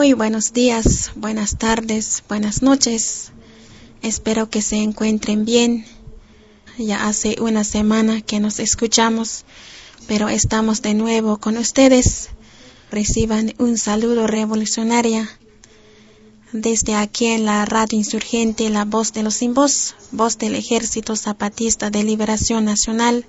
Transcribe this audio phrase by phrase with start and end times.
[0.00, 3.32] Muy buenos días, buenas tardes, buenas noches.
[4.00, 5.84] Espero que se encuentren bien.
[6.78, 9.44] Ya hace una semana que nos escuchamos,
[10.08, 12.30] pero estamos de nuevo con ustedes.
[12.90, 15.28] Reciban un saludo revolucionario
[16.52, 21.14] desde aquí en la radio insurgente La Voz de los Sin Voz, voz del Ejército
[21.14, 23.26] Zapatista de Liberación Nacional,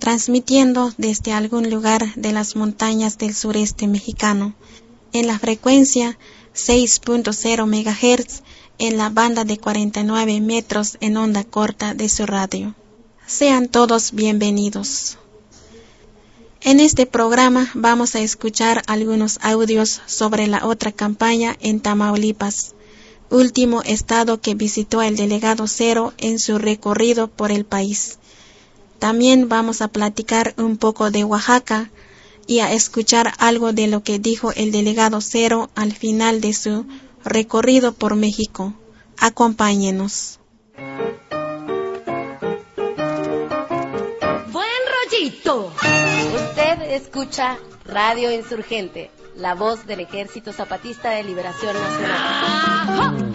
[0.00, 4.54] transmitiendo desde algún lugar de las montañas del sureste mexicano,
[5.14, 6.18] en la frecuencia
[6.54, 8.42] 6.0 MHz
[8.78, 12.74] en la banda de 49 metros en onda corta de su radio.
[13.24, 15.16] Sean todos bienvenidos.
[16.60, 22.74] En este programa vamos a escuchar algunos audios sobre la otra campaña en Tamaulipas,
[23.30, 28.18] último estado que visitó el delegado Cero en su recorrido por el país.
[28.98, 31.90] También vamos a platicar un poco de Oaxaca
[32.46, 36.86] y a escuchar algo de lo que dijo el delegado Cero al final de su
[37.24, 38.74] recorrido por México.
[39.18, 40.38] Acompáñenos.
[44.52, 45.72] Buen rollito.
[46.34, 53.32] Usted escucha Radio Insurgente, la voz del Ejército Zapatista de Liberación Nacional.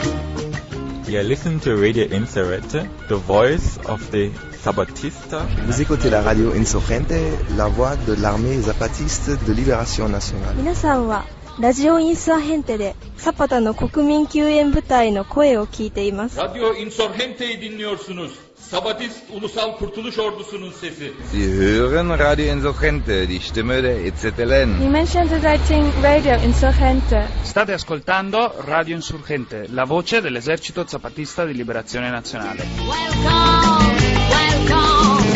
[1.10, 4.32] You listen to Radio Insurgente, the voice of the
[4.64, 5.46] Zapatista.
[5.68, 7.14] Vous écoutez la radio Insurgente,
[7.58, 10.54] la voix de l'armée zapatiste de libération nationale.
[10.58, 11.26] 皆さんは
[11.60, 16.38] ラジオインサーヘンテでサパタの国民救援部隊の声を聞いています。
[16.38, 18.49] Radyo Insurgente'yi dinliyorsunuz.
[18.60, 21.14] Sabatist Ulusal Kurtuluş Ordusu'nun sesi.
[21.32, 24.80] Sie hören Radio Insurgente, die Stimme der EZLN.
[24.80, 27.28] Dimension Searching Radio Insurgente.
[27.46, 32.64] State ascoltando Radio Insurgente, la voce dell'esercito zapatista di liberazione nazionale.
[32.88, 33.98] Welcome,
[34.30, 35.30] welcome,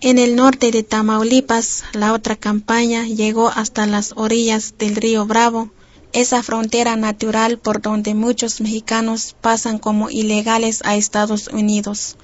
[0.00, 5.70] En el norte de Tamaulipas, la otra campaña llegó hasta las orillas del río Bravo,
[6.12, 12.16] esa frontera natural por donde muchos mexicanos pasan como ilegales a Estados Unidos.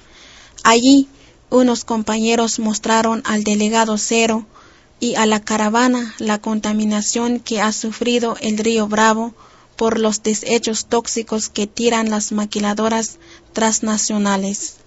[0.63, 1.07] Allí,
[1.49, 4.45] unos compañeros mostraron al delegado Cero
[4.99, 9.33] y a la caravana la contaminación que ha sufrido el río Bravo
[9.75, 13.17] por los desechos tóxicos que tiran las maquiladoras
[13.53, 14.77] transnacionales.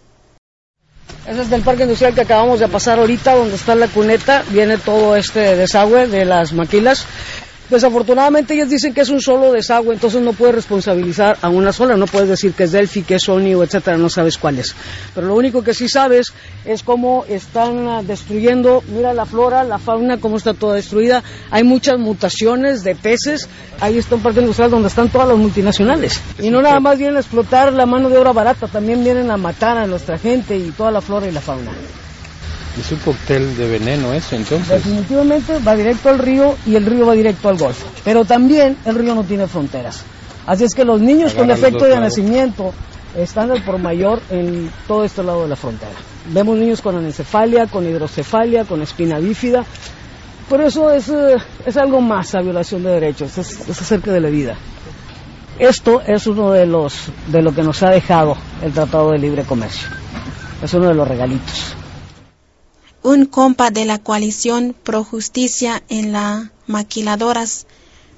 [1.26, 4.78] Ese es del parque industrial que acabamos de pasar ahorita, donde está la cuneta, viene
[4.78, 7.04] todo este desagüe de las maquilas.
[7.68, 11.96] Desafortunadamente ellos dicen que es un solo desagüe, entonces no puedes responsabilizar a una sola,
[11.96, 14.76] no puedes decir que es Delphi, que es Sony o etcétera, no sabes cuál es.
[15.14, 16.32] Pero lo único que sí sabes
[16.64, 21.24] es cómo están ah, destruyendo, mira la flora, la fauna, cómo está toda destruida.
[21.50, 23.48] Hay muchas mutaciones de peces,
[23.80, 26.20] ahí está un parque industrial donde están todas las multinacionales.
[26.38, 29.36] Y no nada más vienen a explotar la mano de obra barata, también vienen a
[29.36, 31.72] matar a nuestra gente y toda la flora y la fauna.
[32.78, 34.68] Es un cóctel de veneno eso, entonces.
[34.68, 37.86] Definitivamente va directo al río y el río va directo al Golfo.
[38.04, 40.04] Pero también el río no tiene fronteras.
[40.46, 42.04] Así es que los niños con Agarra defecto de lados.
[42.04, 42.72] nacimiento
[43.16, 45.92] están al por mayor en todo este lado de la frontera.
[46.28, 49.64] Vemos niños con anencefalia, con hidrocefalia, con espina bífida.
[50.48, 54.20] Por eso es, eh, es algo más a violación de derechos, es, es acerca de
[54.20, 54.56] la vida.
[55.58, 59.42] Esto es uno de los de lo que nos ha dejado el Tratado de Libre
[59.44, 59.88] Comercio.
[60.62, 61.75] Es uno de los regalitos.
[63.06, 67.68] Un compa de la coalición Pro Justicia en la Maquiladoras,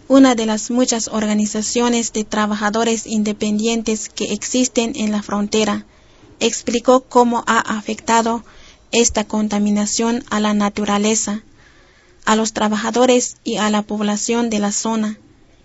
[0.08, 5.84] una de las muchas organizaciones de trabajadores independientes que existen en la frontera,
[6.40, 8.42] explicó cómo ha afectado
[8.90, 11.42] esta contaminación a la naturaleza,
[12.24, 15.18] a los trabajadores y a la población de la zona,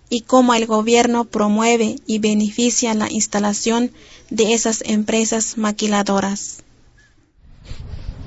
[0.09, 3.93] y cómo el gobierno promueve y beneficia la instalación
[4.29, 6.57] de esas empresas maquiladoras.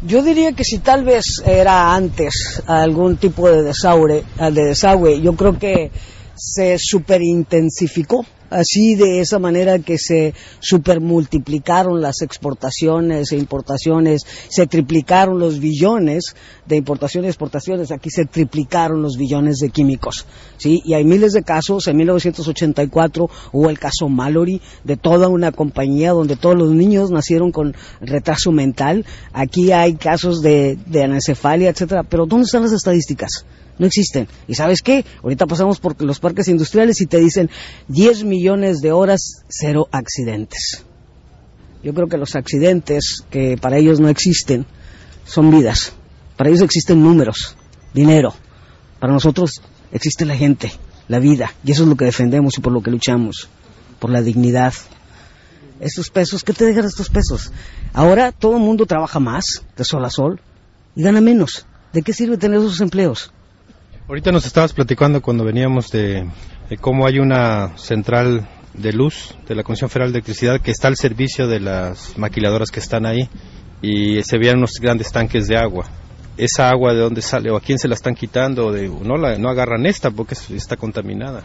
[0.02, 5.34] Yo diría que si tal vez era antes algún tipo de desagüe, de desagüe yo
[5.34, 5.90] creo que
[6.34, 15.38] se superintensificó así de esa manera que se supermultiplicaron las exportaciones e importaciones, se triplicaron
[15.38, 16.34] los billones
[16.66, 20.26] de importaciones y exportaciones, aquí se triplicaron los billones de químicos,
[20.56, 20.82] ¿sí?
[20.84, 26.12] Y hay miles de casos, en 1984 hubo el caso Mallory de toda una compañía
[26.12, 32.02] donde todos los niños nacieron con retraso mental, aquí hay casos de, de anencefalia, etcétera,
[32.02, 33.44] pero ¿dónde están las estadísticas?
[33.78, 34.26] No existen.
[34.48, 35.04] ¿Y sabes qué?
[35.22, 37.50] Ahorita pasamos por los parques industriales y te dicen
[37.88, 40.84] 10 millones de horas, cero accidentes.
[41.82, 44.66] Yo creo que los accidentes, que para ellos no existen,
[45.24, 45.92] son vidas.
[46.36, 47.56] Para ellos existen números,
[47.92, 48.34] dinero.
[48.98, 49.60] Para nosotros
[49.92, 50.72] existe la gente,
[51.08, 51.52] la vida.
[51.64, 53.48] Y eso es lo que defendemos y por lo que luchamos.
[53.98, 54.72] Por la dignidad.
[55.80, 57.52] Estos pesos, ¿qué te dejan estos pesos?
[57.92, 60.40] Ahora todo el mundo trabaja más, de sol a sol,
[60.94, 61.66] y gana menos.
[61.92, 63.32] ¿De qué sirve tener esos empleos?
[64.08, 66.28] Ahorita nos estabas platicando cuando veníamos de,
[66.80, 70.96] cómo hay una central de luz de la Comisión Federal de Electricidad que está al
[70.96, 73.28] servicio de las maquiladoras que están ahí
[73.82, 75.86] y se veían unos grandes tanques de agua.
[76.36, 78.70] ¿Esa agua de dónde sale o a quién se la están quitando?
[78.70, 81.44] De, no, la, no agarran esta porque está contaminada.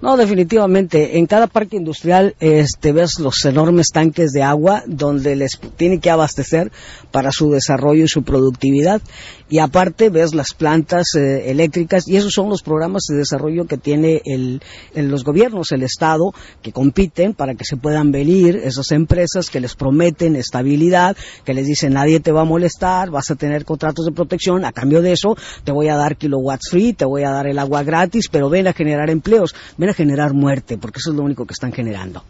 [0.00, 1.18] No, definitivamente.
[1.18, 6.10] En cada parque industrial este, ves los enormes tanques de agua donde les tiene que
[6.10, 6.70] abastecer
[7.10, 9.02] para su desarrollo y su productividad.
[9.50, 13.78] Y aparte ves las plantas eh, eléctricas y esos son los programas de desarrollo que
[13.78, 14.62] tiene el,
[14.94, 16.32] el, los gobiernos, el Estado,
[16.62, 21.66] que compiten para que se puedan venir esas empresas que les prometen estabilidad, que les
[21.66, 24.27] dicen nadie te va a molestar, vas a tener contratos de protección,
[24.64, 27.58] a cambio de eso te voy a dar kilowatts free, te voy a dar el
[27.58, 31.22] agua gratis, pero ven a generar empleos, ven a generar muerte, porque eso es lo
[31.22, 32.22] único que están generando.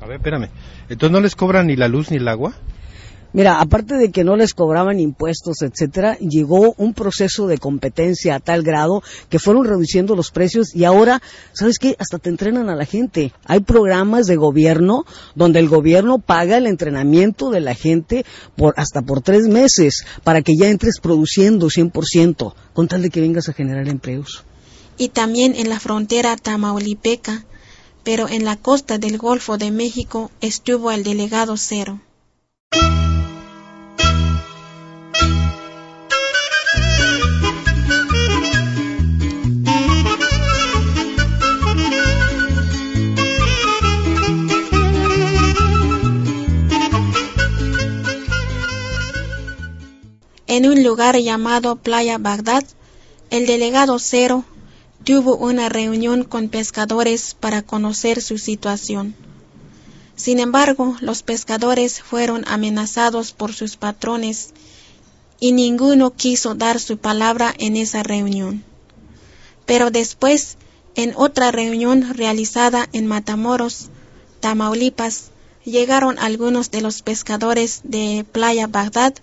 [0.00, 0.48] A ver, espérame.
[0.88, 2.54] ¿Entonces no les cobran ni la luz ni el agua?
[3.34, 8.38] Mira, aparte de que no les cobraban impuestos, etcétera, llegó un proceso de competencia a
[8.38, 11.20] tal grado que fueron reduciendo los precios y ahora,
[11.52, 11.96] ¿sabes qué?
[11.98, 13.32] Hasta te entrenan a la gente.
[13.44, 15.04] Hay programas de gobierno
[15.34, 20.42] donde el gobierno paga el entrenamiento de la gente por hasta por tres meses para
[20.42, 24.44] que ya entres produciendo 100%, con tal de que vengas a generar empleos.
[24.96, 27.44] Y también en la frontera tamaulipeca,
[28.04, 31.98] pero en la costa del Golfo de México estuvo el delegado Cero.
[50.46, 52.64] En un lugar llamado Playa Bagdad,
[53.30, 54.44] el delegado Cero
[55.02, 59.14] tuvo una reunión con pescadores para conocer su situación.
[60.16, 64.52] Sin embargo, los pescadores fueron amenazados por sus patrones
[65.40, 68.64] y ninguno quiso dar su palabra en esa reunión.
[69.64, 70.58] Pero después,
[70.94, 73.88] en otra reunión realizada en Matamoros,
[74.40, 75.30] Tamaulipas,
[75.64, 79.14] llegaron algunos de los pescadores de Playa Bagdad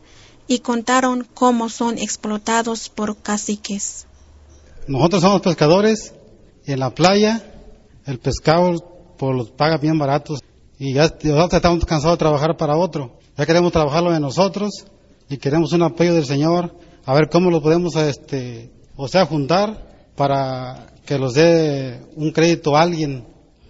[0.51, 4.05] y contaron cómo son explotados por caciques.
[4.85, 6.13] Nosotros somos pescadores
[6.65, 7.41] y en la playa
[8.05, 8.75] el pescado
[9.17, 10.41] por los paga bien baratos
[10.77, 13.17] y ya nosotros estamos cansados de trabajar para otro.
[13.37, 14.85] Ya queremos trabajarlo de nosotros
[15.29, 16.75] y queremos un apoyo del Señor
[17.05, 22.75] a ver cómo lo podemos este o sea juntar para que los dé un crédito
[22.75, 23.23] a alguien.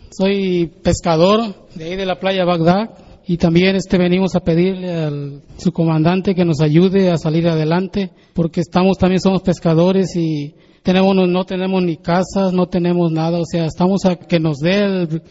[0.09, 2.89] Soy pescador de ahí de la playa Bagdad
[3.31, 8.11] y también este venimos a pedirle al su comandante que nos ayude a salir adelante
[8.33, 13.39] porque estamos también somos pescadores y tenemos no tenemos ni casas no tenemos nada.
[13.39, 15.21] O sea estamos a que nos dé el,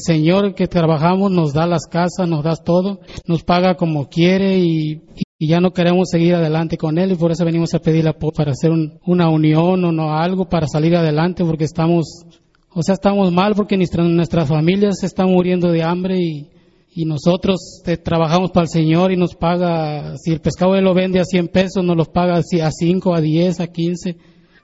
[0.00, 5.00] señor que trabajamos nos da las casas nos da todo nos paga como quiere y,
[5.40, 7.12] ya no queremos seguir adelante con él.
[7.12, 10.66] Y por eso venimos a pedirle para hacer un, una unión o no algo para
[10.66, 12.26] salir adelante porque estamos
[12.74, 16.55] o sea estamos mal porque nuestra, nuestras familias están muriendo de hambre y
[16.98, 20.94] y nosotros te, trabajamos para el Señor y nos paga, si el pescado él lo
[20.94, 24.16] vende a 100 pesos, nos los paga a 5, a 10, a 15.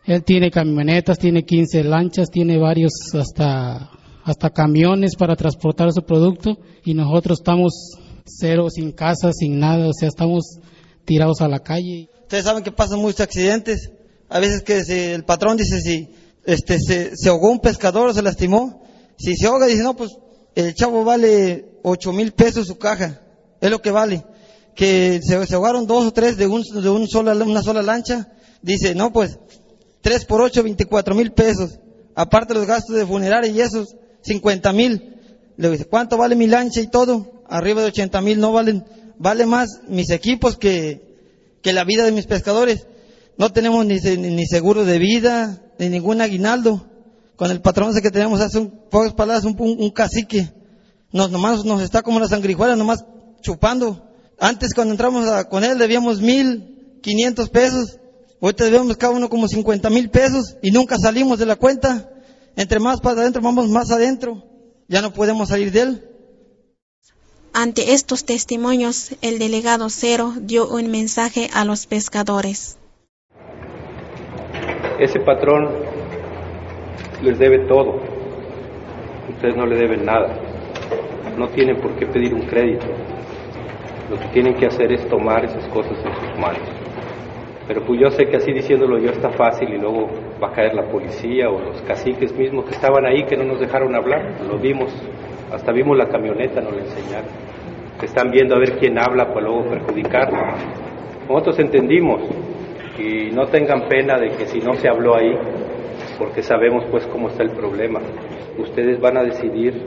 [0.07, 3.91] Él tiene camionetas, tiene 15 lanchas, tiene varios hasta,
[4.25, 9.93] hasta camiones para transportar su producto y nosotros estamos cero, sin casa, sin nada, o
[9.93, 10.59] sea, estamos
[11.05, 12.09] tirados a la calle.
[12.23, 13.91] Ustedes saben que pasan muchos accidentes.
[14.31, 16.09] A veces que si el patrón dice si
[16.47, 18.83] este, se, se ahogó un pescador se lastimó,
[19.19, 20.17] si se ahoga dice no, pues
[20.55, 23.21] el chavo vale ocho mil pesos su caja,
[23.61, 24.25] es lo que vale.
[24.75, 28.33] Que se, se ahogaron dos o tres de, un, de un sola, una sola lancha,
[28.63, 29.39] dice, no pues,
[30.01, 31.79] tres por ocho, veinticuatro mil pesos,
[32.15, 35.19] aparte los gastos de funeraria y esos, cincuenta mil.
[35.59, 37.45] Le dice, ¿cuánto vale mi lancha y todo?
[37.49, 38.85] Arriba de ochenta mil, no valen,
[39.19, 42.87] vale más mis equipos que, que la vida de mis pescadores.
[43.37, 46.87] No tenemos ni, ni seguro de vida, ni ningún aguinaldo.
[47.37, 50.51] Con el patrón ese que tenemos hace un, pocas palabras, un, un, un cacique
[51.13, 53.05] nos nomás nos está como la sangrijuela, nomás
[53.43, 54.09] chupando.
[54.39, 57.99] Antes cuando entramos a, con él debíamos mil quinientos pesos,
[58.41, 62.09] ahorita debemos cada uno como cincuenta mil pesos y nunca salimos de la cuenta.
[62.57, 64.43] Entre más para adentro vamos más adentro,
[64.89, 66.09] ya no podemos salir de él.
[67.55, 72.79] Ante estos testimonios, el delegado Cero dio un mensaje a los pescadores.
[74.99, 75.69] Ese patrón
[77.23, 78.01] les debe todo.
[79.35, 80.42] Ustedes no le deben nada
[81.37, 82.87] no tienen por qué pedir un crédito.
[84.11, 86.63] Lo que tienen que hacer es tomar esas cosas en sus manos.
[87.67, 90.11] Pero pues yo sé que así diciéndolo yo está fácil y luego
[90.43, 93.61] va a caer la policía o los caciques mismos que estaban ahí que no nos
[93.61, 94.41] dejaron hablar.
[94.47, 94.93] Lo vimos,
[95.53, 97.31] hasta vimos la camioneta, nos la enseñaron.
[98.03, 100.43] Están viendo a ver quién habla para luego perjudicarnos.
[101.29, 102.21] Nosotros entendimos
[102.99, 105.35] y no tengan pena de que si no se habló ahí,
[106.19, 108.01] porque sabemos pues cómo está el problema,
[108.59, 109.83] ustedes van a decidir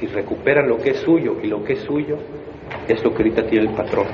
[0.00, 2.16] si recuperan lo que es suyo y lo que es suyo
[2.88, 4.06] es lo que ahorita tiene el patrón.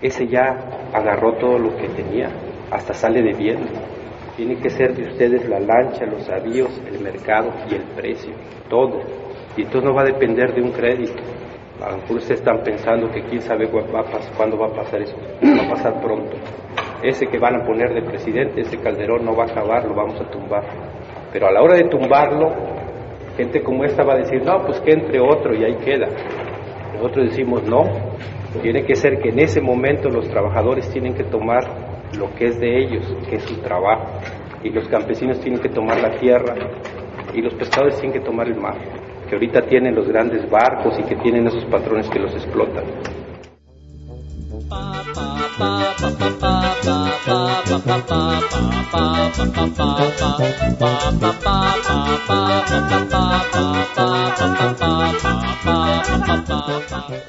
[0.00, 2.30] Ese ya agarró todo lo que tenía,
[2.70, 3.58] hasta sale de bien.
[4.36, 8.32] Tiene que ser de ustedes la lancha, los avíos, el mercado y el precio,
[8.68, 9.00] todo.
[9.56, 11.20] Y entonces no va a depender de un crédito.
[11.82, 15.02] A lo mejor ustedes están pensando que quién sabe va a cuándo va a pasar
[15.02, 15.16] eso.
[15.42, 16.36] Va a pasar pronto.
[17.02, 20.20] Ese que van a poner de presidente, ese Calderón no va a acabar, lo vamos
[20.20, 20.62] a tumbar.
[21.32, 22.79] Pero a la hora de tumbarlo,
[23.40, 26.08] gente como esta va a decir, no, pues que entre otro y ahí queda.
[26.94, 27.84] Nosotros decimos, no,
[28.62, 31.62] tiene que ser que en ese momento los trabajadores tienen que tomar
[32.18, 34.04] lo que es de ellos, que es su trabajo,
[34.62, 36.54] y los campesinos tienen que tomar la tierra,
[37.32, 38.76] y los pescadores tienen que tomar el mar,
[39.28, 42.84] que ahorita tienen los grandes barcos y que tienen esos patrones que los explotan.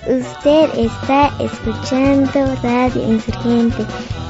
[0.08, 3.86] Usted está escuchando Radio Insurgente.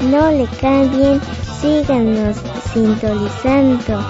[0.10, 1.22] No le cambien,
[1.62, 2.36] síganos
[2.74, 4.04] sintonizando.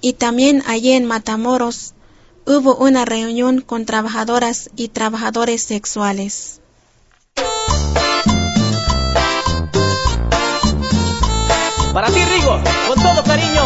[0.00, 1.94] Y también allí en Matamoros
[2.46, 6.60] hubo una reunión con trabajadoras y trabajadores sexuales.
[11.92, 13.62] Para ti, Rigo, con todo cariño,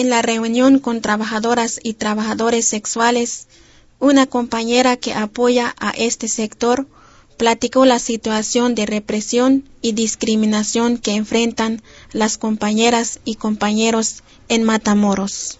[0.00, 3.48] En la reunión con trabajadoras y trabajadores sexuales,
[3.98, 6.86] una compañera que apoya a este sector
[7.36, 15.58] platicó la situación de represión y discriminación que enfrentan las compañeras y compañeros en Matamoros.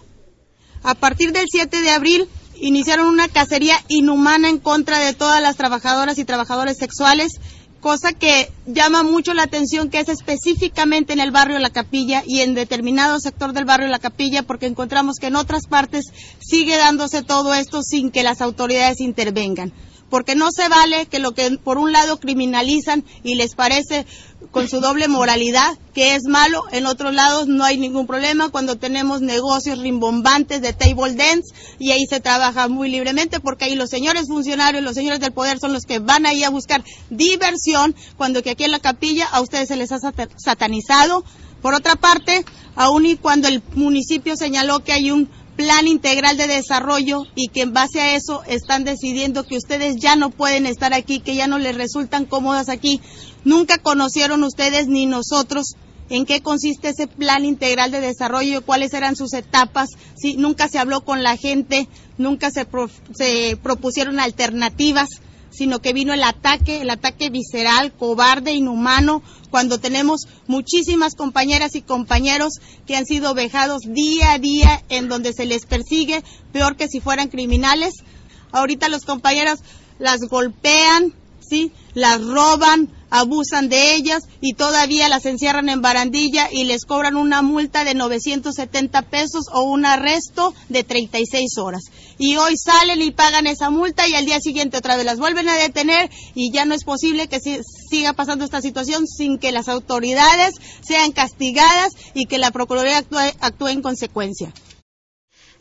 [0.81, 5.55] A partir del 7 de abril iniciaron una cacería inhumana en contra de todas las
[5.55, 7.33] trabajadoras y trabajadores sexuales
[7.81, 12.41] cosa que llama mucho la atención que es específicamente en el barrio La Capilla y
[12.41, 16.05] en determinado sector del barrio La Capilla porque encontramos que en otras partes
[16.39, 19.73] sigue dándose todo esto sin que las autoridades intervengan.
[20.09, 24.05] Porque no se vale que lo que por un lado criminalizan y les parece
[24.51, 28.77] con su doble moralidad que es malo, en otros lados no hay ningún problema cuando
[28.77, 33.89] tenemos negocios rimbombantes de table dance y ahí se trabaja muy libremente porque ahí los
[33.89, 38.43] señores funcionarios, los señores del poder son los que van ahí a buscar diversión cuando
[38.43, 39.99] que aquí en la capilla a ustedes se les ha
[40.37, 41.23] satanizado.
[41.61, 42.43] Por otra parte,
[42.75, 45.29] aún y cuando el municipio señaló que hay un
[45.61, 50.15] plan integral de desarrollo y que en base a eso están decidiendo que ustedes ya
[50.15, 52.99] no pueden estar aquí, que ya no les resultan cómodas aquí.
[53.45, 55.75] Nunca conocieron ustedes ni nosotros
[56.09, 60.79] en qué consiste ese plan integral de desarrollo, cuáles eran sus etapas, si nunca se
[60.79, 61.87] habló con la gente,
[62.17, 62.67] nunca se,
[63.13, 65.09] se propusieron alternativas
[65.51, 71.81] sino que vino el ataque, el ataque visceral, cobarde, inhumano, cuando tenemos muchísimas compañeras y
[71.81, 72.53] compañeros
[72.87, 77.01] que han sido vejados día a día en donde se les persigue, peor que si
[77.01, 77.93] fueran criminales.
[78.51, 79.59] Ahorita los compañeros
[79.99, 81.71] las golpean, ¿sí?
[81.93, 87.43] Las roban, abusan de ellas y todavía las encierran en barandilla y les cobran una
[87.43, 91.83] multa de 970 pesos o un arresto de 36 horas.
[92.17, 95.49] Y hoy salen y pagan esa multa y al día siguiente otra vez las vuelven
[95.49, 97.39] a detener y ya no es posible que
[97.89, 103.19] siga pasando esta situación sin que las autoridades sean castigadas y que la Procuraduría actúe,
[103.39, 104.53] actúe en consecuencia.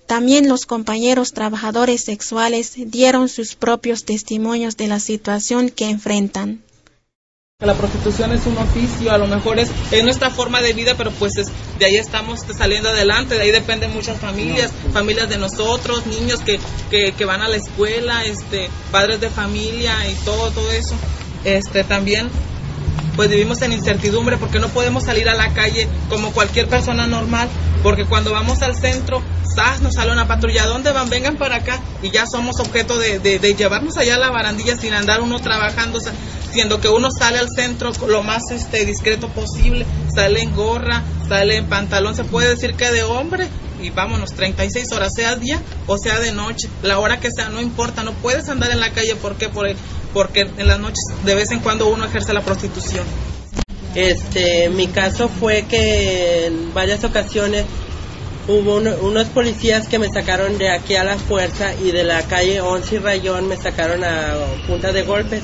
[0.07, 6.65] También los compañeros trabajadores sexuales dieron sus propios testimonios de la situación que enfrentan.
[7.61, 9.71] La prostitución es un oficio, a lo mejor es,
[10.03, 14.19] nuestra forma de vida, pero pues de ahí estamos saliendo adelante, de ahí dependen muchas
[14.19, 19.29] familias, familias de nosotros, niños que, que, que, van a la escuela, este, padres de
[19.29, 20.95] familia y todo, todo eso.
[21.45, 22.31] Este, también
[23.15, 27.51] pues vivimos en incertidumbre porque no podemos salir a la calle como cualquier persona normal,
[27.83, 29.21] porque cuando vamos al centro,
[29.55, 29.81] ¡zas!
[29.81, 31.09] nos sale una patrulla, ¿dónde van?
[31.11, 34.95] Vengan para acá y ya somos objeto de, de, llevarnos allá a la barandilla sin
[34.95, 35.99] andar uno trabajando,
[36.53, 41.57] siendo que uno sale al centro lo más este, discreto posible, sale en gorra, sale
[41.57, 43.49] en pantalón, se puede decir que de hombre,
[43.83, 47.61] y vámonos, 36 horas, sea día o sea de noche, la hora que sea, no
[47.61, 49.49] importa, no puedes andar en la calle, ¿por qué?
[49.49, 49.69] Por
[50.13, 53.05] porque en las noches de vez en cuando uno ejerce la prostitución.
[53.95, 57.65] Este, mi caso fue que en varias ocasiones
[58.51, 62.23] hubo uno- unos policías que me sacaron de aquí a la fuerza y de la
[62.23, 64.35] calle 11 y Rayón me sacaron a
[64.67, 65.43] punta de golpes.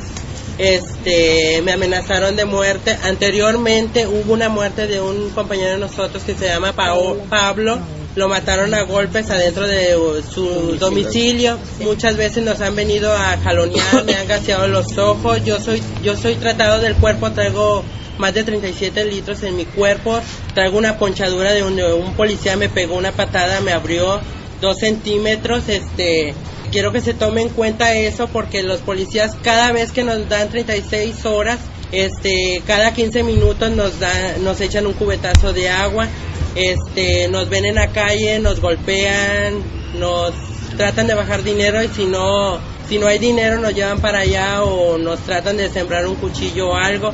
[0.58, 2.96] Este, me amenazaron de muerte.
[3.04, 7.78] Anteriormente hubo una muerte de un compañero de nosotros que se llama Pablo.
[8.16, 11.58] Lo mataron a golpes adentro de uh, su domicilio.
[11.80, 15.44] Muchas veces nos han venido a jalonear, me han gaseado los ojos.
[15.44, 17.84] Yo soy, yo soy tratado del cuerpo, traigo
[18.16, 20.18] más de 37 litros en mi cuerpo.
[20.54, 24.20] Traigo una ponchadura de un, un policía me pegó una patada, me abrió
[24.62, 25.68] dos centímetros.
[25.68, 26.34] Este,
[26.72, 30.48] quiero que se tome en cuenta eso porque los policías cada vez que nos dan
[30.48, 31.58] 36 horas,
[31.92, 36.08] este, cada 15 minutos nos dan, nos echan un cubetazo de agua.
[36.54, 39.62] Este, nos ven en la calle, nos golpean,
[39.98, 40.32] nos
[40.76, 44.62] tratan de bajar dinero y si no, si no hay dinero nos llevan para allá
[44.62, 47.12] o nos tratan de sembrar un cuchillo o algo.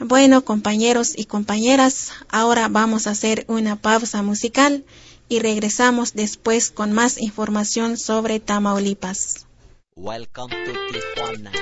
[0.00, 4.84] Bueno, compañeros y compañeras, ahora vamos a hacer una pausa musical
[5.28, 9.46] y regresamos después con más información sobre Tamaulipas.
[9.96, 11.52] Welcome to Tijuana.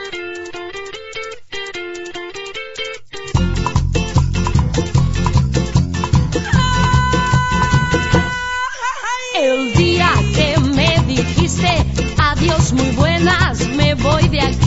[14.33, 14.62] De aquí.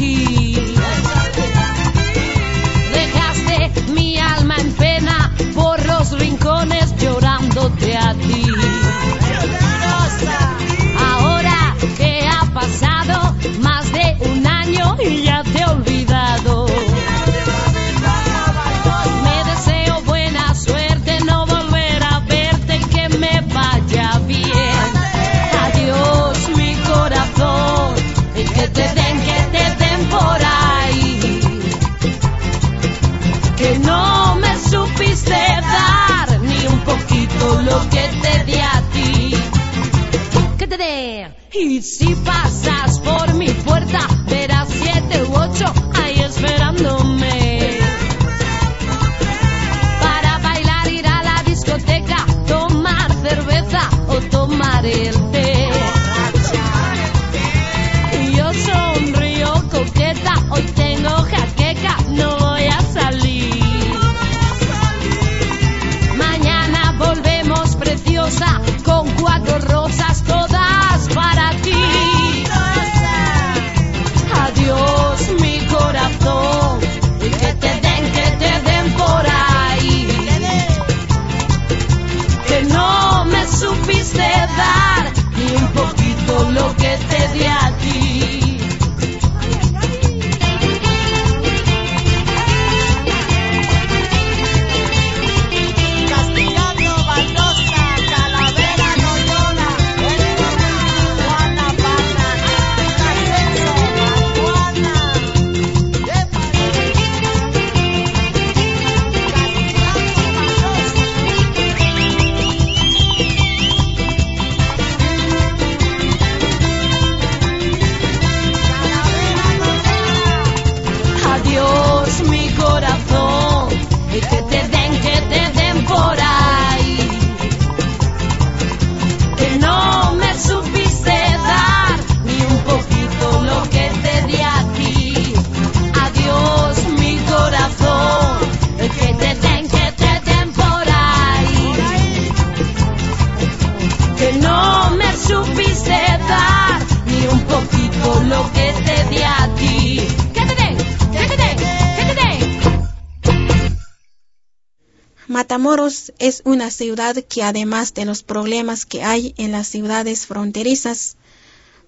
[156.27, 161.17] Es una ciudad que además de los problemas que hay en las ciudades fronterizas,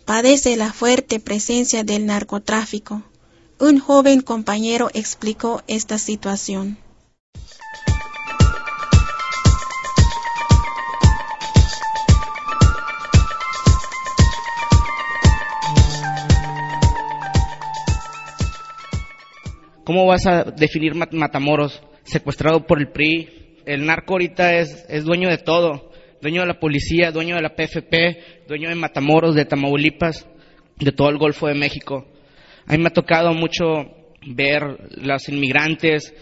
[0.06, 3.02] padece la fuerte presencia del narcotráfico.
[3.60, 6.78] Un joven compañero explicó esta situación.
[19.84, 21.82] ¿Cómo vas a definir Mat- Matamoros?
[22.04, 23.47] Secuestrado por el PRI.
[23.68, 25.92] El narco ahorita es, es dueño de todo.
[26.22, 30.26] Dueño de la policía, dueño de la PFP, dueño de Matamoros, de Tamaulipas,
[30.78, 32.08] de todo el Golfo de México.
[32.66, 33.66] A mí me ha tocado mucho
[34.26, 34.64] ver
[34.96, 36.14] los inmigrantes.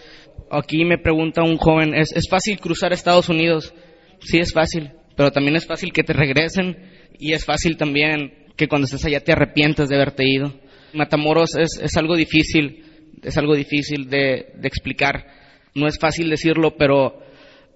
[0.49, 3.75] Aquí me pregunta un joven, ¿es, es fácil cruzar Estados Unidos?
[4.21, 6.77] Sí es fácil, pero también es fácil que te regresen
[7.19, 10.51] y es fácil también que cuando estés allá te arrepientas de haberte ido.
[10.93, 15.27] Matamoros es, es algo difícil, es algo difícil de, de explicar.
[15.75, 17.24] No es fácil decirlo, pero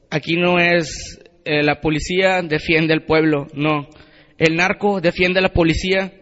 [0.10, 3.48] aquí no es eh, la policía defiende al pueblo.
[3.54, 3.88] No,
[4.38, 6.14] el narco defiende a la policía,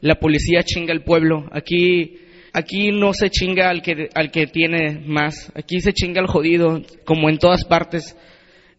[0.00, 1.48] la policía chinga al pueblo.
[1.52, 2.16] Aquí,
[2.52, 6.80] aquí no se chinga al que, al que tiene más, aquí se chinga al jodido,
[7.04, 8.16] como en todas partes.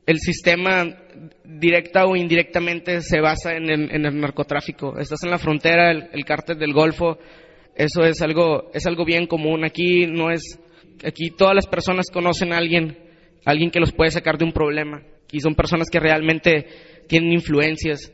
[0.06, 0.98] El sistema
[1.46, 4.98] directa o indirectamente se basa en el, en el narcotráfico.
[4.98, 7.20] Estás en la frontera, el, el cártel del Golfo,
[7.76, 9.64] eso es algo, es algo bien común.
[9.64, 10.60] Aquí no es,
[11.06, 12.98] aquí todas las personas conocen a alguien,
[13.46, 15.02] alguien que los puede sacar de un problema.
[15.26, 16.68] Aquí son personas que realmente
[17.08, 18.12] tienen influencias.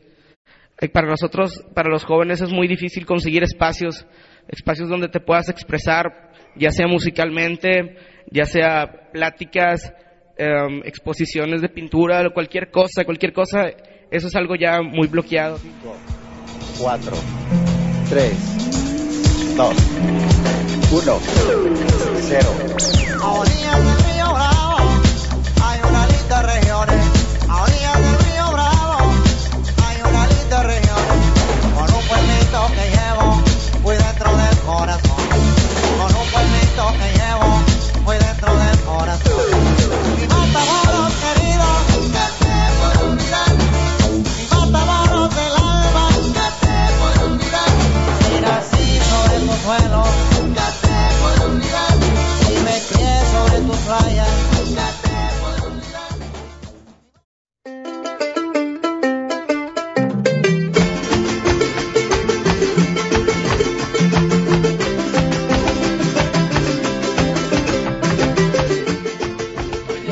[0.80, 4.06] Eh, Para nosotros, para los jóvenes es muy difícil conseguir espacios,
[4.48, 7.96] espacios donde te puedas expresar, ya sea musicalmente,
[8.30, 9.92] ya sea pláticas,
[10.36, 13.70] em, exposiciones de pintura, cualquier cosa, cualquier cosa,
[14.10, 15.58] eso es algo ya muy bloqueado.
[16.78, 17.12] 4,
[18.08, 19.76] 3, 2,
[20.92, 21.18] 1,
[22.20, 23.97] 0.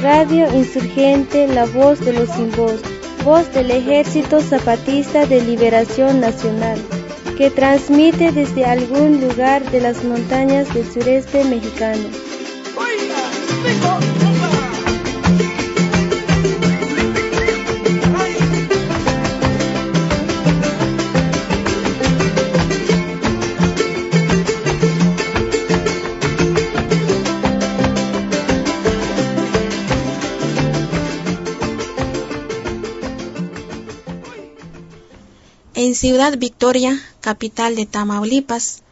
[0.07, 2.81] Radio Insurgente, la voz de los sin voz,
[3.25, 6.79] voz del Ejército Zapatista de Liberación Nacional,
[7.37, 12.26] que transmite desde algún lugar de las montañas del sureste mexicano.
[35.97, 38.83] Ciudad Victoria, capital de Tamaulipas,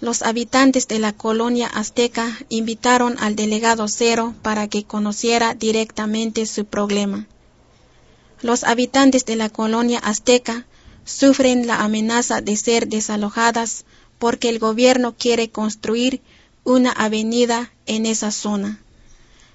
[0.00, 6.64] los habitantes de la colonia azteca invitaron al delegado Cero para que conociera directamente su
[6.64, 7.26] problema.
[8.40, 10.64] Los habitantes de la colonia azteca
[11.04, 13.84] sufren la amenaza de ser desalojadas
[14.18, 16.22] porque el gobierno quiere construir
[16.64, 18.80] una avenida en esa zona.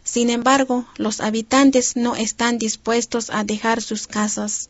[0.03, 4.69] Sin embargo, los habitantes no están dispuestos a dejar sus casas.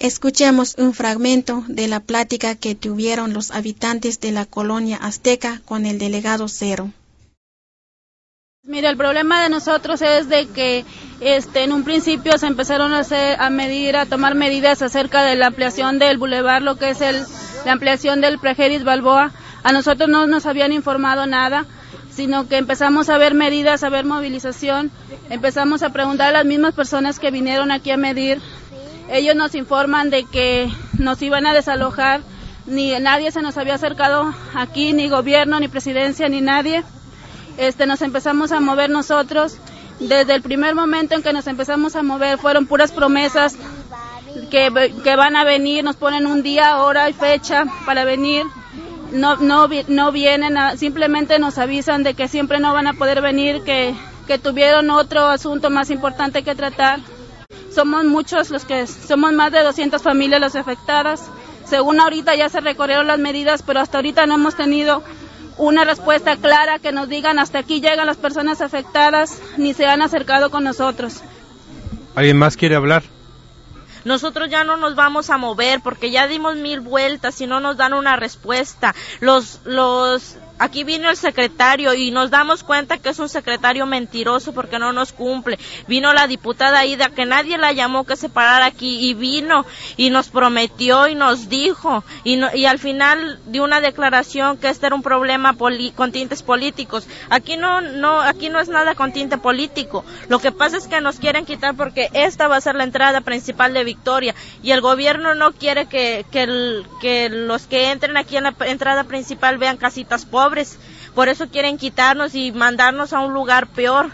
[0.00, 5.86] Escuchemos un fragmento de la plática que tuvieron los habitantes de la colonia azteca con
[5.86, 6.92] el delegado Cero.
[8.62, 10.84] Mira, el problema de nosotros es de que
[11.20, 15.34] este, en un principio se empezaron a, hacer, a medir, a tomar medidas acerca de
[15.34, 17.16] la ampliación del bulevar, lo que es el,
[17.64, 19.32] la ampliación del Prejeris Balboa.
[19.64, 21.66] A nosotros no nos habían informado nada,
[22.10, 24.90] sino que empezamos a ver medidas, a ver movilización,
[25.30, 28.40] empezamos a preguntar a las mismas personas que vinieron aquí a medir.
[29.10, 32.20] Ellos nos informan de que nos iban a desalojar,
[32.66, 36.84] ni nadie se nos había acercado aquí, ni gobierno, ni presidencia, ni nadie
[37.58, 39.58] este, nos empezamos a mover nosotros.
[39.98, 43.56] Desde el primer momento en que nos empezamos a mover fueron puras promesas
[44.48, 48.44] que, que van a venir, nos ponen un día, hora y fecha para venir.
[49.10, 53.62] No, no, no vienen, simplemente nos avisan de que siempre no van a poder venir,
[53.64, 53.94] que,
[54.26, 57.00] que tuvieron otro asunto más importante que tratar.
[57.78, 61.30] Somos muchos los que, somos más de 200 familias las afectadas.
[61.64, 65.04] Según ahorita ya se recorrieron las medidas, pero hasta ahorita no hemos tenido
[65.58, 70.02] una respuesta clara que nos digan hasta aquí llegan las personas afectadas, ni se han
[70.02, 71.22] acercado con nosotros.
[72.16, 73.04] ¿Alguien más quiere hablar?
[74.04, 77.76] Nosotros ya no nos vamos a mover porque ya dimos mil vueltas y no nos
[77.76, 78.92] dan una respuesta.
[79.20, 84.52] Los, los, aquí vino el secretario y nos damos cuenta que es un secretario mentiroso
[84.52, 85.58] porque no nos cumple.
[85.86, 89.64] Vino la diputada Ida que nadie la llamó que se parara aquí y vino
[89.96, 94.68] y nos prometió y nos dijo y, no- y al final dio una declaración que
[94.68, 97.06] este era un problema poli- con tintes políticos.
[97.30, 100.04] Aquí no, no, aquí no es nada con tinte político.
[100.28, 103.20] Lo que pasa es que nos quieren quitar porque esta va a ser la entrada
[103.20, 108.36] principal de Victoria y el gobierno no quiere que, que, que los que entren aquí
[108.36, 110.47] en la entrada principal vean casitas pobres.
[111.14, 114.10] Por eso quieren quitarnos y mandarnos a un lugar peor,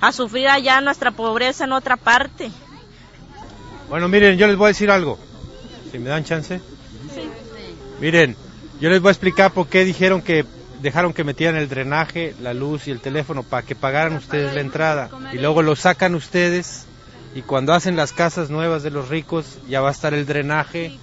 [0.00, 2.50] a sufrir allá nuestra pobreza en otra parte.
[3.88, 5.18] Bueno, miren, yo les voy a decir algo.
[5.90, 6.60] Si me dan chance.
[8.00, 8.36] Miren,
[8.80, 10.44] yo les voy a explicar por qué dijeron que
[10.82, 14.60] dejaron que metieran el drenaje, la luz y el teléfono para que pagaran ustedes la
[14.60, 16.84] entrada y luego lo sacan ustedes
[17.34, 20.98] y cuando hacen las casas nuevas de los ricos ya va a estar el drenaje,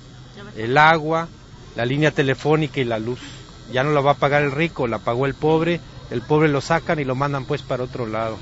[0.56, 1.28] el agua,
[1.76, 3.20] la línea telefónica y la luz.
[3.72, 5.80] Ya no la va a pagar el rico, la pagó el pobre,
[6.10, 8.38] el pobre lo sacan y lo mandan pues para otro lado.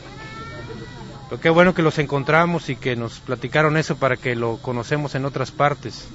[1.30, 5.14] Pero qué bueno que los encontramos y que nos platicaron eso para que lo conocemos
[5.14, 6.06] en otras partes.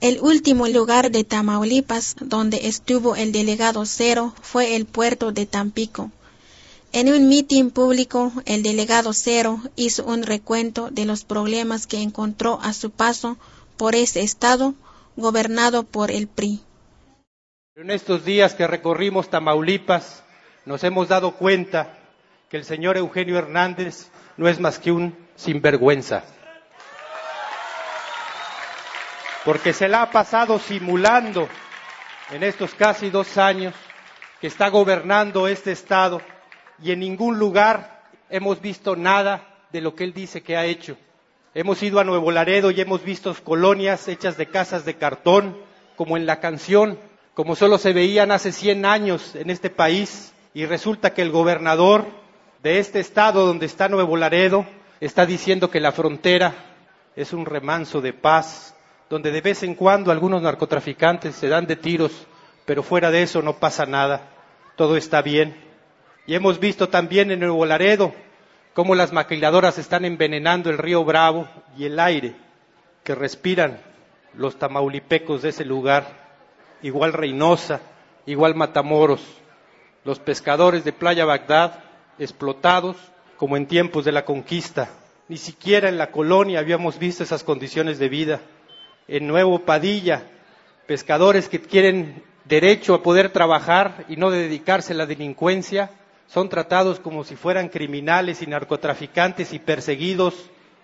[0.00, 6.10] El último lugar de Tamaulipas donde estuvo el delegado Cero fue el puerto de Tampico.
[6.92, 12.58] En un mitin público, el delegado Cero hizo un recuento de los problemas que encontró
[12.62, 13.38] a su paso
[13.76, 14.74] por ese estado
[15.16, 16.60] gobernado por el PRI.
[17.78, 20.24] En estos días que recorrimos Tamaulipas,
[20.64, 21.92] nos hemos dado cuenta
[22.48, 24.08] que el señor Eugenio Hernández
[24.38, 26.24] no es más que un sinvergüenza.
[29.44, 31.50] Porque se la ha pasado simulando
[32.30, 33.74] en estos casi dos años
[34.40, 36.22] que está gobernando este Estado
[36.82, 40.96] y en ningún lugar hemos visto nada de lo que él dice que ha hecho.
[41.52, 45.58] Hemos ido a Nuevo Laredo y hemos visto colonias hechas de casas de cartón,
[45.94, 46.98] como en la canción,
[47.36, 52.06] como solo se veían hace 100 años en este país, y resulta que el gobernador
[52.62, 54.64] de este estado donde está Nuevo Laredo
[55.00, 56.54] está diciendo que la frontera
[57.14, 58.74] es un remanso de paz,
[59.10, 62.26] donde de vez en cuando algunos narcotraficantes se dan de tiros,
[62.64, 64.30] pero fuera de eso no pasa nada,
[64.74, 65.62] todo está bien.
[66.26, 68.14] Y hemos visto también en Nuevo Laredo
[68.72, 71.46] cómo las maquiladoras están envenenando el río Bravo
[71.76, 72.34] y el aire
[73.04, 73.82] que respiran
[74.32, 76.25] los tamaulipecos de ese lugar,
[76.86, 77.80] igual Reynosa,
[78.26, 79.20] igual Matamoros,
[80.04, 81.80] los pescadores de Playa Bagdad
[82.18, 82.96] explotados
[83.36, 84.88] como en tiempos de la conquista.
[85.28, 88.40] Ni siquiera en la colonia habíamos visto esas condiciones de vida.
[89.08, 90.22] En Nuevo Padilla,
[90.86, 95.90] pescadores que quieren derecho a poder trabajar y no dedicarse a la delincuencia,
[96.28, 100.34] son tratados como si fueran criminales y narcotraficantes y perseguidos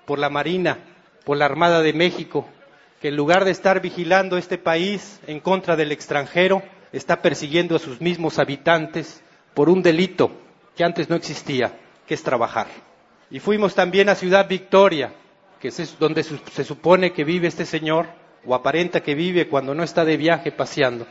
[0.05, 0.79] por la Marina,
[1.25, 2.49] por la Armada de México,
[3.03, 6.62] que en lugar de estar vigilando este país en contra del extranjero,
[6.93, 9.21] está persiguiendo a sus mismos habitantes
[9.55, 10.31] por un delito
[10.77, 12.69] que antes no existía, que es trabajar.
[13.29, 15.12] Y fuimos también a Ciudad Victoria,
[15.59, 18.07] que es donde se supone que vive este señor,
[18.47, 21.05] o aparenta que vive cuando no está de viaje paseando.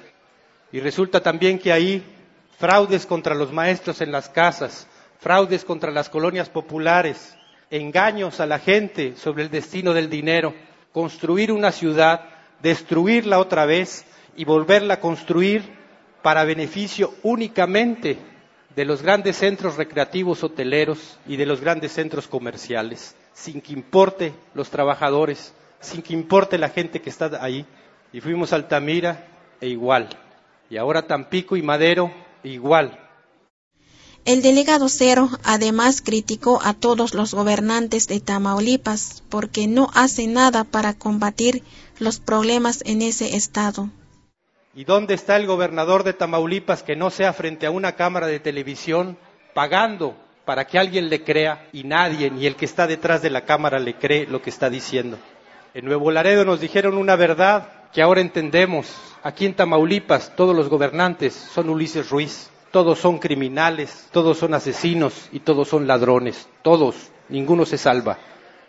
[0.71, 2.01] Y resulta también que ahí
[2.57, 4.87] fraudes contra los maestros en las casas,
[5.19, 7.35] fraudes contra las colonias populares,
[7.69, 10.53] engaños a la gente sobre el destino del dinero,
[10.91, 12.21] construir una ciudad,
[12.61, 15.63] destruirla otra vez y volverla a construir
[16.21, 18.17] para beneficio únicamente
[18.75, 24.33] de los grandes centros recreativos hoteleros y de los grandes centros comerciales, sin que importe
[24.53, 27.65] los trabajadores, sin que importe la gente que está ahí.
[28.13, 29.27] Y fuimos a Altamira
[29.59, 30.09] e igual.
[30.69, 32.11] Y ahora Tampico y Madero
[32.43, 32.97] igual.
[34.23, 40.63] El delegado Cero además criticó a todos los gobernantes de Tamaulipas porque no hace nada
[40.63, 41.63] para combatir
[41.97, 43.89] los problemas en ese estado.
[44.75, 48.39] ¿Y dónde está el gobernador de Tamaulipas que no sea frente a una cámara de
[48.39, 49.17] televisión
[49.55, 53.45] pagando para que alguien le crea y nadie, ni el que está detrás de la
[53.45, 55.17] cámara, le cree lo que está diciendo?
[55.73, 58.87] En Nuevo Laredo nos dijeron una verdad que ahora entendemos.
[59.23, 65.29] Aquí en Tamaulipas todos los gobernantes son Ulises Ruiz, todos son criminales, todos son asesinos
[65.31, 66.95] y todos son ladrones, todos,
[67.29, 68.17] ninguno se salva.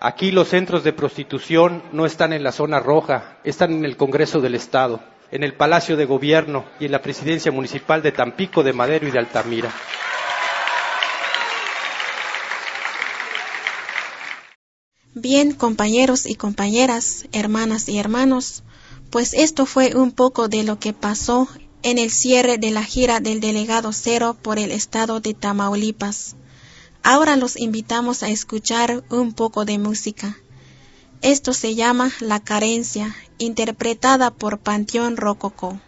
[0.00, 4.40] Aquí los centros de prostitución no están en la zona roja, están en el Congreso
[4.40, 8.72] del Estado, en el Palacio de Gobierno y en la Presidencia Municipal de Tampico, de
[8.72, 9.72] Madero y de Altamira.
[15.14, 18.64] Bien, compañeros y compañeras, hermanas y hermanos,
[19.10, 21.46] pues esto fue un poco de lo que pasó
[21.82, 26.36] en el cierre de la gira del delegado Cero por el estado de Tamaulipas.
[27.02, 30.36] Ahora los invitamos a escuchar un poco de música.
[31.20, 35.80] Esto se llama La Carencia, interpretada por Panteón Rococó.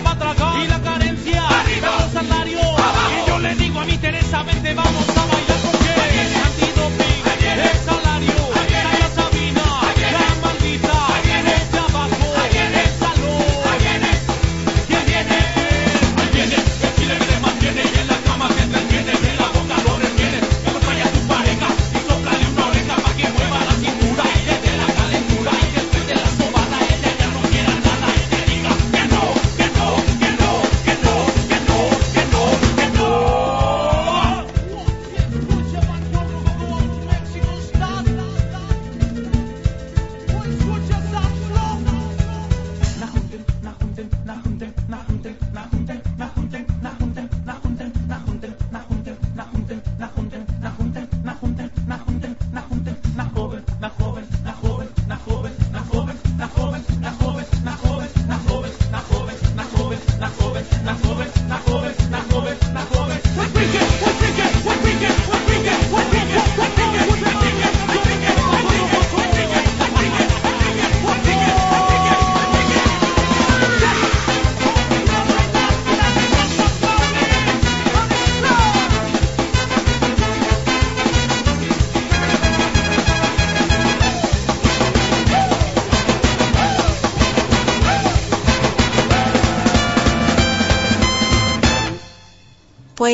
[0.00, 0.64] Para tragar.
[0.64, 1.48] Y la carencia.
[1.48, 2.62] Arriba los salarios.
[2.62, 3.24] Abajo.
[3.24, 5.37] Y yo le digo a mi Teresa vente vamos a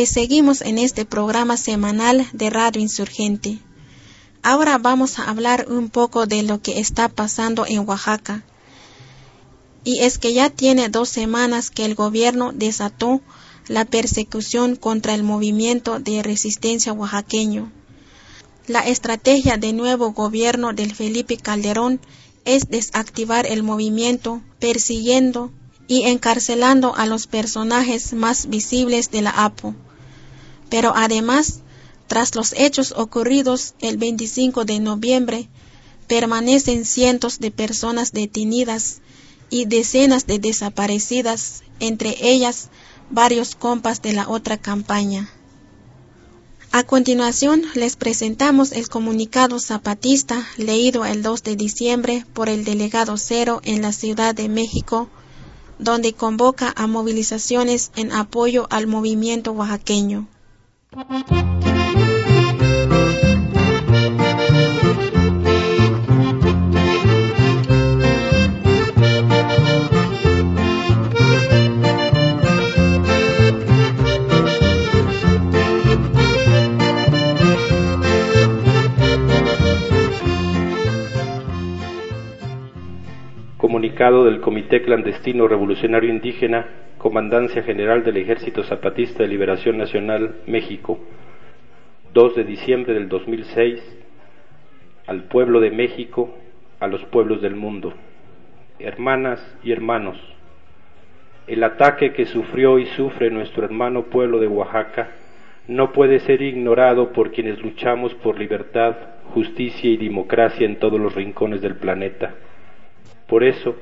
[0.07, 3.59] Seguimos en este programa semanal de Radio Insurgente.
[4.43, 8.45] Ahora vamos a hablar un poco de lo que está pasando en Oaxaca.
[9.83, 13.23] Y es que ya tiene dos semanas que el gobierno desató
[13.67, 17.73] la persecución contra el movimiento de resistencia oaxaqueño.
[18.67, 22.01] La estrategia del nuevo gobierno del Felipe Calderón
[22.45, 25.51] es desactivar el movimiento, persiguiendo
[25.89, 29.75] y encarcelando a los personajes más visibles de la APO.
[30.71, 31.61] Pero además,
[32.07, 35.49] tras los hechos ocurridos el 25 de noviembre,
[36.07, 39.01] permanecen cientos de personas detenidas
[39.51, 42.69] y decenas de desaparecidas, entre ellas
[43.11, 45.31] varios compas de la otra campaña.
[46.73, 53.17] A continuación les presentamos el comunicado zapatista leído el 2 de diciembre por el delegado
[53.17, 55.09] Cero en la Ciudad de México,
[55.79, 60.27] donde convoca a movilizaciones en apoyo al movimiento oaxaqueño.
[83.57, 86.69] Comunicado del Comité Clandestino Revolucionario Indígena,
[87.05, 90.99] Comandancia General del Ejército Zapatista de Liberación Nacional, México,
[92.15, 93.79] 2 de diciembre del 2006,
[95.07, 96.35] al pueblo de México,
[96.81, 97.93] a los pueblos del mundo.
[98.79, 100.19] Hermanas y hermanos,
[101.47, 105.11] el ataque que sufrió y sufre nuestro hermano pueblo de Oaxaca
[105.69, 108.97] no puede ser ignorado por quienes luchamos por libertad,
[109.35, 112.35] justicia y democracia en todos los rincones del planeta.
[113.29, 113.77] Por eso,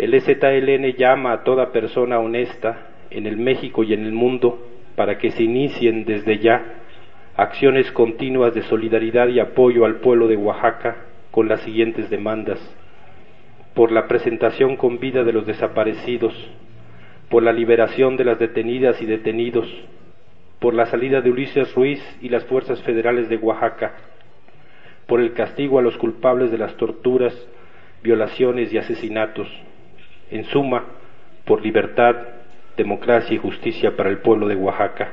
[0.00, 4.58] el EZLN llama a toda persona honesta en el México y en el mundo
[4.96, 6.64] para que se inicien desde ya
[7.36, 10.96] acciones continuas de solidaridad y apoyo al pueblo de Oaxaca
[11.30, 12.58] con las siguientes demandas.
[13.74, 16.32] Por la presentación con vida de los desaparecidos,
[17.28, 19.68] por la liberación de las detenidas y detenidos,
[20.60, 23.96] por la salida de Ulises Ruiz y las fuerzas federales de Oaxaca,
[25.06, 27.34] por el castigo a los culpables de las torturas,
[28.02, 29.46] violaciones y asesinatos,
[30.30, 30.84] en suma,
[31.44, 32.14] por libertad,
[32.76, 35.08] democracia y justicia para el pueblo de Oaxaca.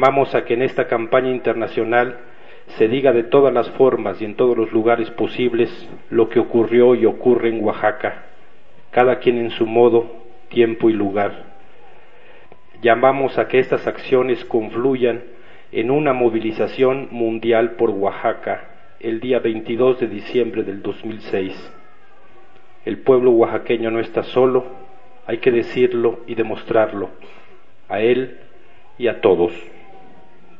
[0.00, 2.20] Llamamos a que en esta campaña internacional
[2.78, 5.70] se diga de todas las formas y en todos los lugares posibles
[6.08, 8.24] lo que ocurrió y ocurre en Oaxaca,
[8.92, 10.10] cada quien en su modo,
[10.48, 11.44] tiempo y lugar.
[12.80, 15.22] Llamamos a que estas acciones confluyan
[15.70, 18.70] en una movilización mundial por Oaxaca
[19.00, 21.74] el día 22 de diciembre del 2006.
[22.86, 24.64] El pueblo oaxaqueño no está solo,
[25.26, 27.10] hay que decirlo y demostrarlo,
[27.90, 28.38] a él
[28.96, 29.52] y a todos.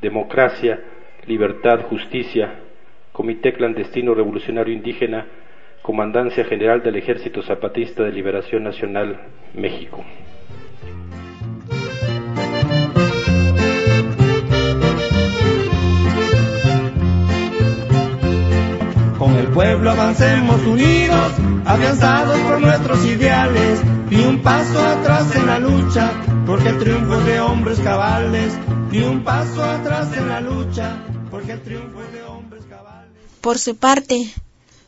[0.01, 0.81] Democracia,
[1.27, 2.55] libertad, justicia,
[3.13, 5.27] Comité Clandestino Revolucionario Indígena,
[5.83, 9.21] Comandancia General del Ejército Zapatista de Liberación Nacional,
[9.55, 10.05] México.
[19.19, 25.59] Con el pueblo avancemos unidos, afianzados por nuestros ideales, ni un paso atrás en la
[25.59, 26.11] lucha,
[26.47, 28.59] porque el triunfo de hombres cabales,
[28.99, 31.05] un paso atrás en la lucha,
[31.49, 32.65] el triunfo hombres.
[33.41, 34.35] Por su parte,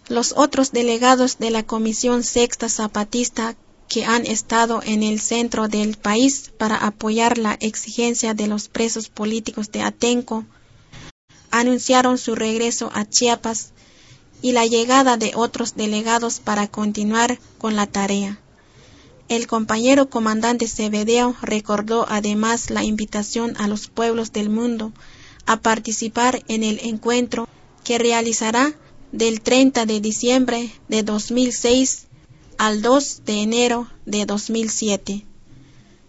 [0.08, 3.54] los otros delegados de la Comisión Sexta Zapatista
[3.88, 9.08] que han estado en el centro del país para apoyar la exigencia de los presos
[9.08, 10.44] políticos de Atenco,
[11.50, 13.72] anunciaron su regreso a Chiapas
[14.40, 18.40] y la llegada de otros delegados para continuar con la tarea.
[19.32, 24.92] El compañero comandante Cebedeo recordó además la invitación a los pueblos del mundo
[25.46, 27.48] a participar en el encuentro
[27.82, 28.74] que realizará
[29.10, 32.08] del 30 de diciembre de 2006
[32.58, 35.24] al 2 de enero de 2007.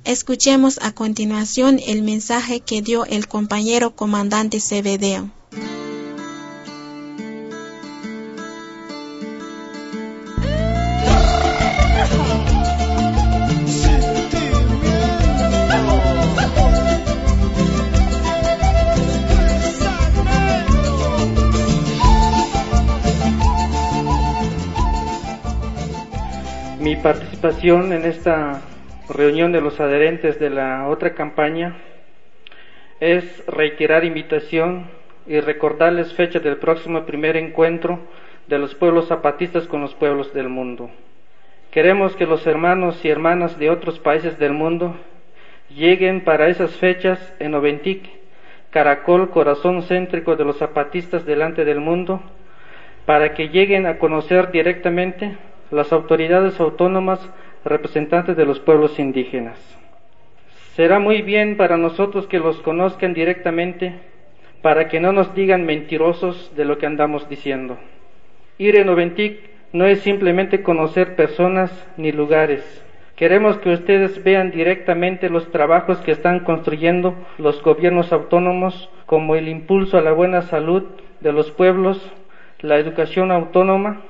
[0.04, 5.32] Escuchemos a continuación el mensaje que dio el compañero comandante Cebedeo.
[26.94, 28.62] Mi participación en esta
[29.10, 31.76] reunión de los adherentes de la otra campaña
[33.00, 34.92] es reiterar invitación
[35.26, 37.98] y recordarles fecha del próximo primer encuentro
[38.46, 40.92] de los pueblos zapatistas con los pueblos del mundo.
[41.72, 44.96] Queremos que los hermanos y hermanas de otros países del mundo
[45.76, 48.08] lleguen para esas fechas en Oventic,
[48.70, 52.22] caracol, corazón céntrico de los zapatistas delante del mundo,
[53.08, 55.36] para que lleguen a conocer directamente
[55.74, 57.20] las autoridades autónomas
[57.66, 59.60] representantes de los pueblos indígenas.
[60.76, 63.94] Será muy bien para nosotros que los conozcan directamente
[64.62, 67.78] para que no nos digan mentirosos de lo que andamos diciendo.
[68.58, 69.40] Ir en Oventic
[69.74, 72.64] no es simplemente conocer personas ni lugares.
[73.16, 79.50] Queremos que ustedes vean directamente los trabajos que están construyendo los gobiernos autónomos, como el
[79.50, 80.84] impulso a la buena salud
[81.20, 82.12] de los pueblos,
[82.62, 84.02] la educación autónoma,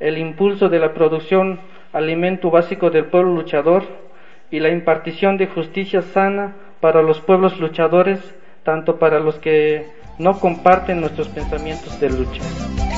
[0.00, 1.60] el impulso de la producción
[1.92, 3.84] alimento básico del pueblo luchador
[4.50, 8.18] y la impartición de justicia sana para los pueblos luchadores,
[8.64, 9.86] tanto para los que
[10.18, 12.89] no comparten nuestros pensamientos de lucha.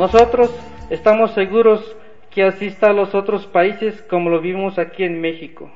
[0.00, 0.50] Nosotros
[0.88, 1.94] estamos seguros
[2.30, 5.70] que así está a los otros países como lo vimos aquí en México.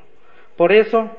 [0.56, 1.10] Por eso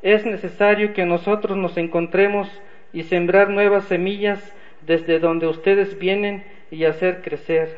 [0.00, 2.48] es necesario que nosotros nos encontremos
[2.94, 4.40] y sembrar nuevas semillas
[4.80, 7.76] desde donde ustedes vienen y hacer crecer.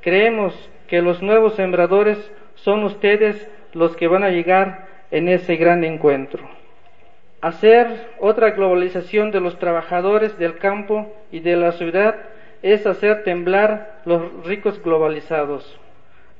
[0.00, 0.54] Creemos
[0.86, 6.48] que los nuevos sembradores son ustedes los que van a llegar en ese gran encuentro.
[7.40, 12.14] Hacer otra globalización de los trabajadores del campo y de la ciudad
[12.64, 15.78] es hacer temblar los ricos globalizados.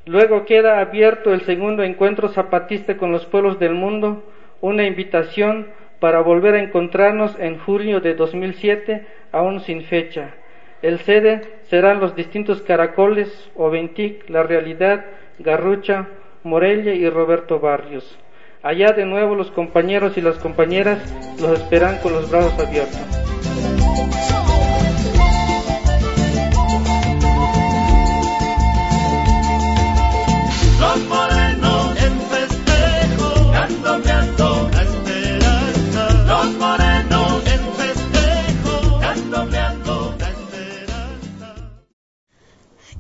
[0.07, 4.25] Luego queda abierto el segundo encuentro zapatista con los pueblos del mundo,
[4.63, 5.67] una invitación
[6.01, 10.35] para volver a encontrarnos en julio de 2007, aún sin fecha.
[10.81, 15.05] El sede serán los distintos caracoles, Oventic, La Realidad,
[15.39, 16.09] Garrucha,
[16.43, 18.19] Morelia y Roberto Barrios.
[18.63, 21.03] Allá de nuevo los compañeros y las compañeras
[21.39, 23.24] los esperan con los brazos abiertos.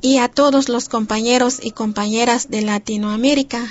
[0.04, 3.66] Y a todos los compañeros y compañeras de Latinoamérica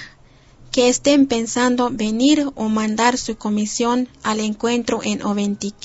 [0.72, 5.76] que estén pensando venir o mandar su comisión al encuentro en Oventic.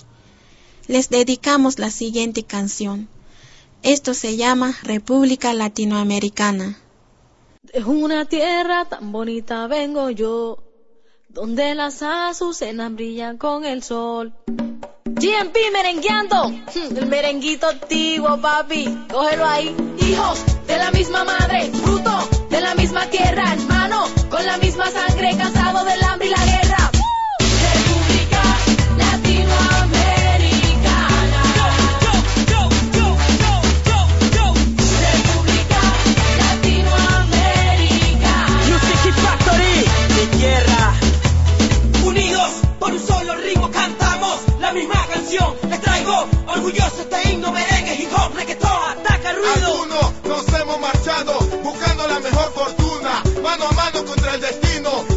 [0.86, 3.10] Les dedicamos la siguiente canción.
[3.82, 6.78] Esto se llama República Latinoamericana.
[7.70, 10.60] De una tierra tan bonita vengo yo,
[11.28, 14.32] donde las azucenas brillan con el sol.
[15.14, 19.74] GMP merengueando, Hmm, el merenguito antiguo, papi, cógelo ahí.
[20.00, 25.36] Hijos de la misma madre, fruto de la misma tierra, hermano, con la misma sangre,
[25.36, 26.87] cansado del hambre y la guerra.
[46.58, 49.52] Orgulloso este himno, merengue, hip hop, reggaetón, ataca ruido.
[49.54, 55.07] Algunos nos hemos marchado buscando la mejor fortuna, mano a mano contra el destino.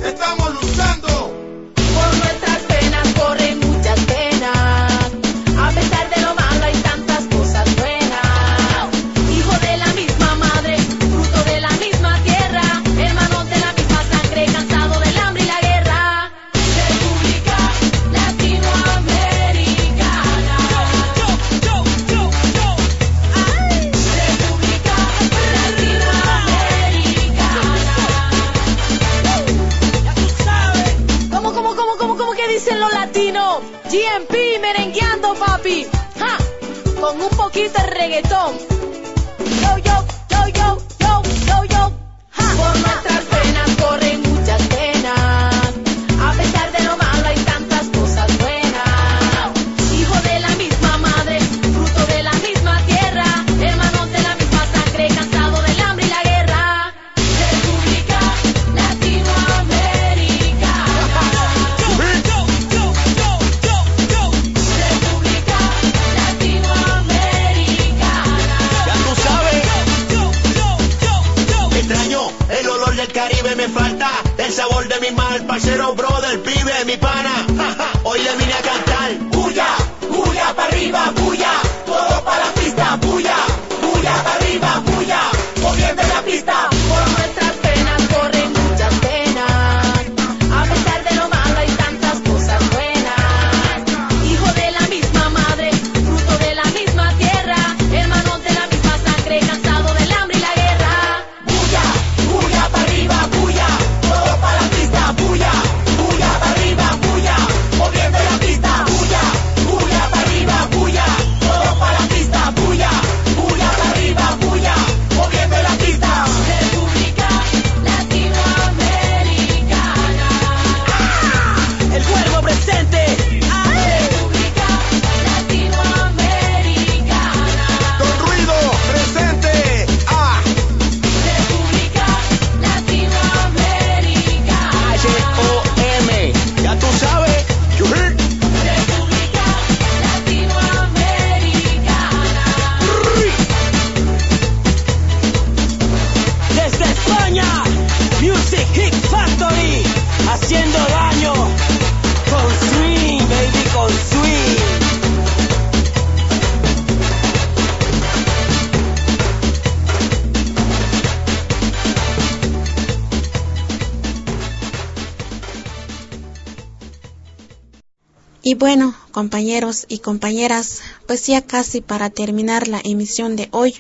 [168.61, 173.73] Bueno, compañeros y compañeras, pues ya casi para terminar la emisión de hoy,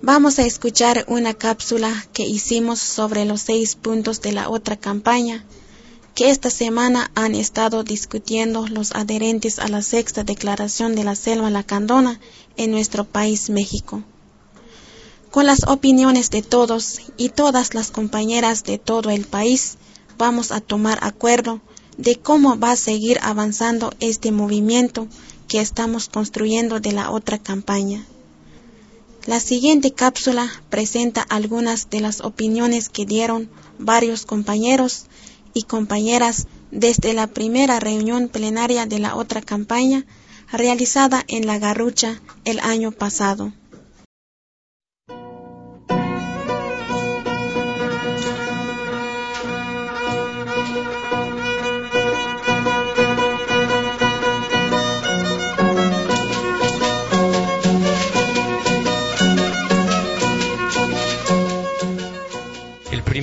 [0.00, 5.44] vamos a escuchar una cápsula que hicimos sobre los seis puntos de la otra campaña
[6.14, 11.50] que esta semana han estado discutiendo los adherentes a la sexta declaración de la selva
[11.50, 12.20] lacandona
[12.56, 14.02] en nuestro país México.
[15.30, 19.76] Con las opiniones de todos y todas las compañeras de todo el país,
[20.16, 21.60] vamos a tomar acuerdo
[22.00, 25.06] de cómo va a seguir avanzando este movimiento
[25.48, 28.06] que estamos construyendo de la otra campaña.
[29.26, 35.04] La siguiente cápsula presenta algunas de las opiniones que dieron varios compañeros
[35.52, 40.06] y compañeras desde la primera reunión plenaria de la otra campaña
[40.50, 43.52] realizada en La Garrucha el año pasado.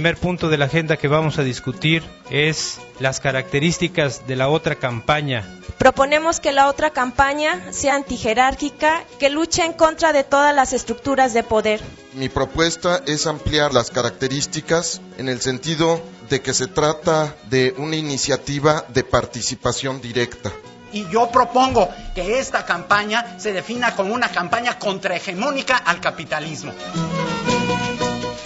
[0.08, 4.76] Primer punto de la agenda que vamos a discutir es las características de la otra
[4.76, 5.44] campaña.
[5.78, 11.34] Proponemos que la otra campaña sea antijerárquica, que luche en contra de todas las estructuras
[11.34, 11.82] de poder.
[12.14, 17.98] Mi propuesta es ampliar las características en el sentido de que se trata de una
[17.98, 20.54] iniciativa de participación directa.
[20.94, 26.72] Y yo propongo que esta campaña se defina como una campaña contrahegemónica al capitalismo.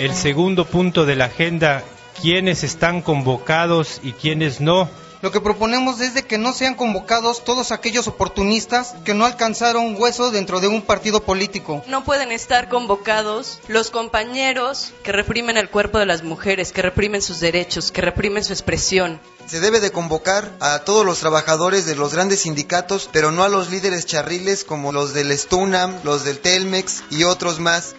[0.01, 1.83] El segundo punto de la agenda,
[2.19, 4.89] quiénes están convocados y quiénes no.
[5.21, 9.95] Lo que proponemos es de que no sean convocados todos aquellos oportunistas que no alcanzaron
[10.01, 11.83] hueso dentro de un partido político.
[11.85, 17.21] No pueden estar convocados los compañeros que reprimen el cuerpo de las mujeres, que reprimen
[17.21, 19.19] sus derechos, que reprimen su expresión.
[19.45, 23.49] Se debe de convocar a todos los trabajadores de los grandes sindicatos, pero no a
[23.49, 27.93] los líderes charriles como los del Stunam, los del Telmex y otros más.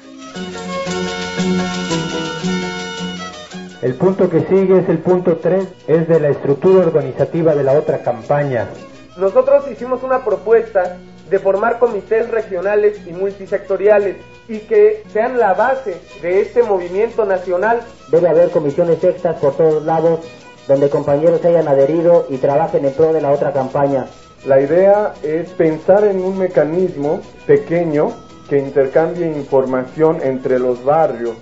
[3.83, 7.73] El punto que sigue es el punto 3, es de la estructura organizativa de la
[7.73, 8.69] otra campaña.
[9.17, 14.17] Nosotros hicimos una propuesta de formar comités regionales y multisectoriales
[14.49, 17.81] y que sean la base de este movimiento nacional.
[18.11, 20.21] Debe haber comisiones extras por todos lados
[20.69, 24.07] donde compañeros hayan adherido y trabajen en pro de la otra campaña.
[24.47, 28.13] La idea es pensar en un mecanismo pequeño
[28.53, 31.39] que intercambie información entre los barrios.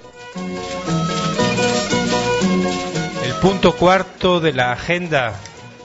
[3.24, 5.34] El punto cuarto de la agenda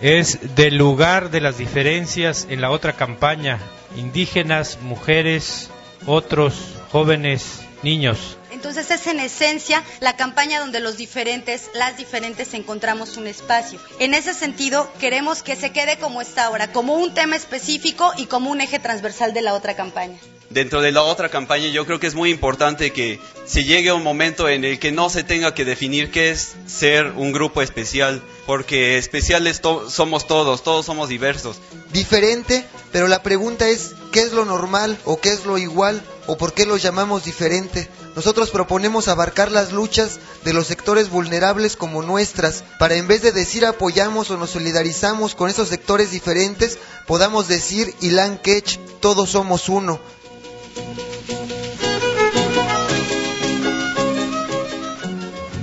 [0.02, 3.58] es del lugar de las diferencias en la otra campaña.
[3.96, 5.72] Indígenas, mujeres,
[6.06, 8.38] otros, jóvenes, niños.
[8.52, 13.80] Entonces es en esencia la campaña donde los diferentes, las diferentes encontramos un espacio.
[13.98, 18.28] En ese sentido, queremos que se quede como está ahora, como un tema específico y
[18.28, 20.20] como un eje transversal de la otra campaña.
[20.56, 23.93] Dentro de la otra campaña yo creo que es muy importante que se llegue a
[23.93, 27.62] un momento en el que no se tenga que definir qué es ser un grupo
[27.62, 31.58] especial, porque especiales to somos todos, todos somos diversos.
[31.91, 36.38] Diferente, pero la pregunta es, ¿qué es lo normal o qué es lo igual o
[36.38, 37.89] por qué lo llamamos diferente?
[38.16, 43.34] Nosotros proponemos abarcar las luchas de los sectores vulnerables como nuestras, para en vez de
[43.34, 46.78] decir apoyamos o nos solidarizamos con esos sectores diferentes,
[47.08, 49.99] podamos decir Ilan Kech, todos somos uno.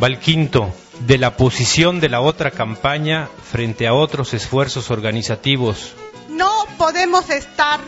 [0.02, 0.74] Va el quinto,
[1.06, 5.94] de la posición de la otra campaña frente a otros esfuerzos organizativos.
[6.28, 7.80] No podemos estar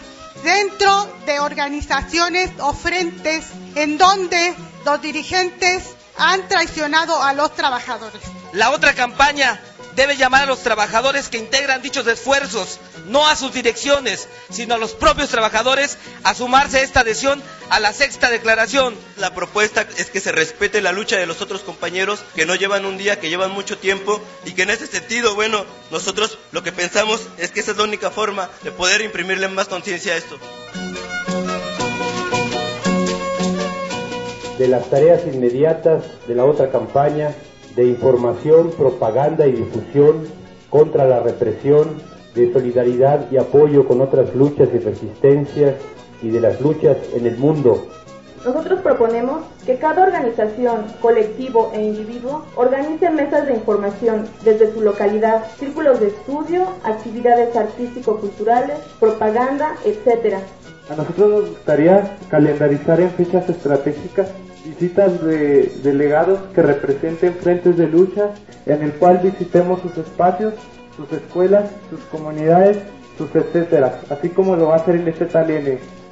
[0.43, 4.55] dentro de organizaciones o frentes en donde
[4.85, 8.21] los dirigentes han traicionado a los trabajadores.
[8.53, 9.61] La otra campaña
[9.97, 14.79] debe llamar a los trabajadores que integran dichos esfuerzos, no a sus direcciones, sino a
[14.79, 18.95] los propios trabajadores a sumarse a esta adhesión a la sexta declaración.
[19.17, 22.85] La propuesta es que se respete la lucha de los otros compañeros que no llevan
[22.85, 26.73] un día, que llevan mucho tiempo y que en ese sentido, bueno, nosotros lo que
[26.73, 30.39] pensamos es que esa es la única forma de poder imprimirle más conciencia a esto.
[34.59, 37.35] De las tareas inmediatas de la otra campaña
[37.77, 40.23] de información, propaganda y difusión
[40.71, 41.89] contra la represión,
[42.35, 45.75] de solidaridad y apoyo con otras luchas y resistencias
[46.21, 47.87] y de las luchas en el mundo.
[48.45, 55.45] Nosotros proponemos que cada organización, colectivo e individuo organice mesas de información desde su localidad,
[55.59, 60.37] círculos de estudio, actividades artístico-culturales, propaganda, etc.
[60.91, 64.29] A nosotros nos gustaría calendarizar en fechas estratégicas
[64.65, 68.31] visitas de delegados que representen frentes de lucha
[68.67, 70.55] en el cual visitemos sus espacios,
[70.97, 72.79] sus escuelas, sus comunidades,
[73.19, 76.04] sus etcétera, así como lo va a hacer el FTLN.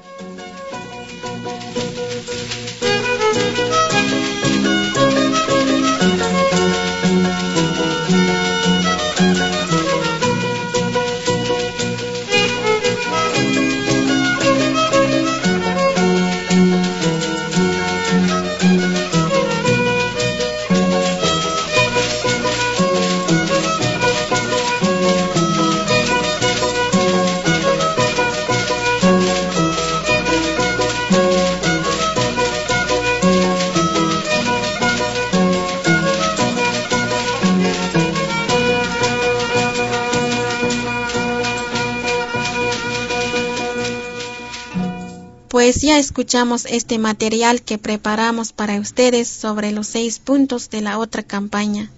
[45.83, 51.23] Ya escuchamos este material que preparamos para ustedes sobre los seis puntos de la otra
[51.23, 51.91] campaña.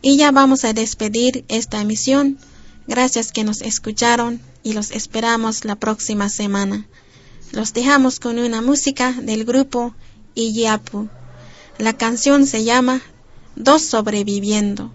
[0.00, 2.38] Y ya vamos a despedir esta emisión.
[2.86, 6.86] Gracias que nos escucharon y los esperamos la próxima semana.
[7.50, 9.94] Los dejamos con una música del grupo
[10.34, 11.08] Iyapu.
[11.78, 13.02] La canción se llama
[13.56, 14.92] dos sobreviviendo.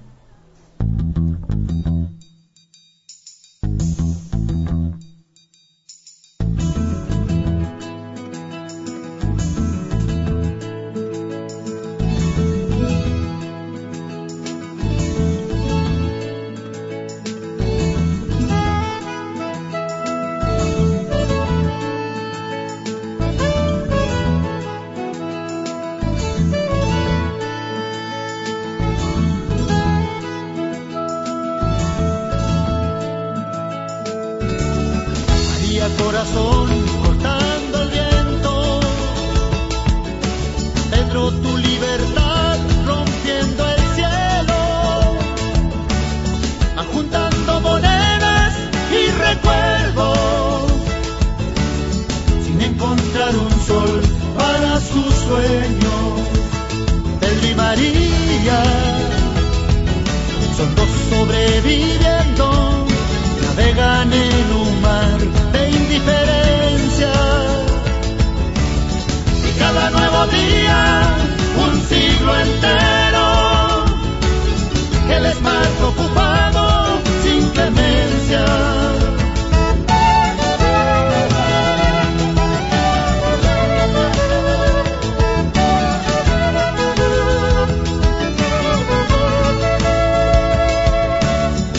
[36.25, 38.79] Cortando el viento,
[40.89, 42.57] Pedro tu libertad
[42.87, 44.55] rompiendo el cielo,
[46.91, 48.55] juntando monedas
[48.91, 50.71] y recuerdos,
[52.45, 54.01] sin encontrar un sol
[54.35, 56.19] para sus sueños.
[57.19, 58.63] Pedro y María
[60.57, 62.87] son dos sobreviviendo
[63.43, 64.76] navegan en un
[70.33, 73.85] un siglo entero,
[75.07, 78.45] que les marca ocupado sin clemencia.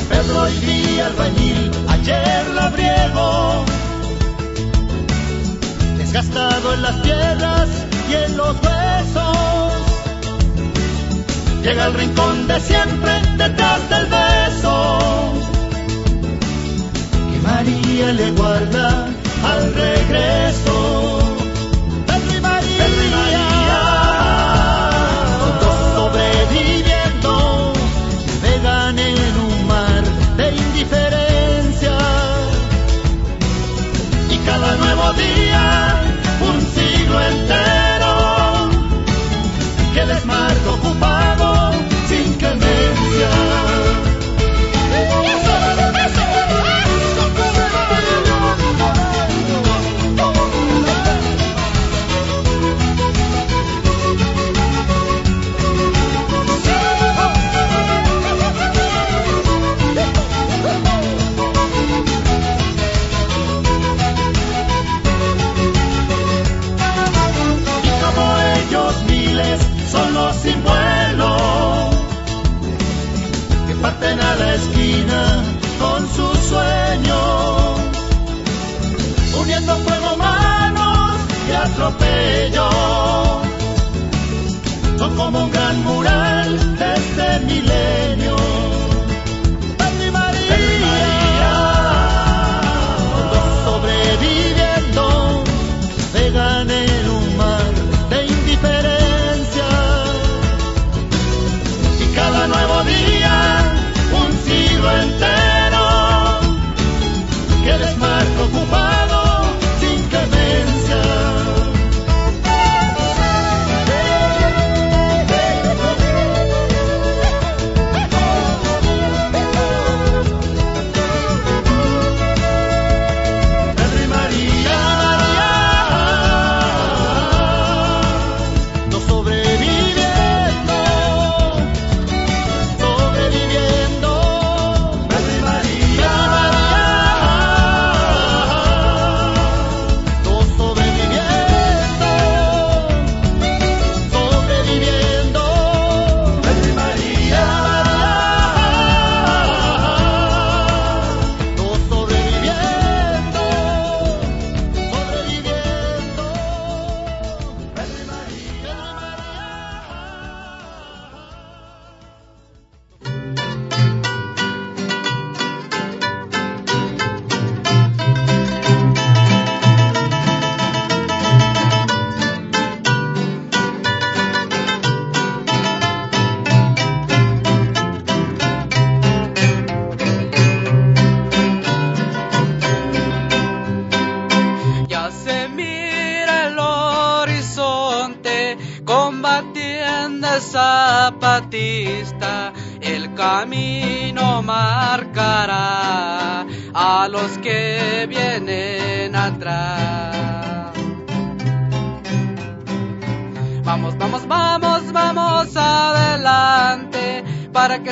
[0.08, 3.64] Pedro y Día albañil, ayer labriego,
[5.98, 7.77] desgastado en las piedras
[8.10, 9.72] y en los huesos.
[11.62, 15.32] Llega al rincón de siempre detrás del beso
[17.30, 19.06] que María le guarda
[19.44, 20.77] al regreso.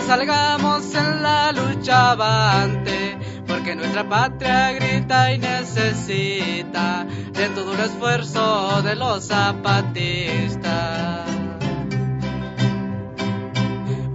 [0.06, 8.82] Salgamos en la lucha avante, porque nuestra patria grita y necesita de todo el esfuerzo
[8.82, 11.26] de los zapatistas.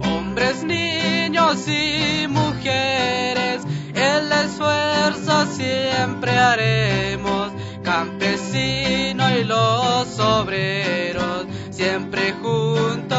[0.00, 3.62] Hombres, niños y mujeres,
[3.94, 13.11] el esfuerzo siempre haremos, campesino y los obreros, siempre junto